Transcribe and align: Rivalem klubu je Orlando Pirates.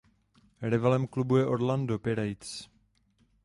Rivalem 0.61 1.07
klubu 1.07 1.37
je 1.37 1.45
Orlando 1.45 1.99
Pirates. 1.99 2.65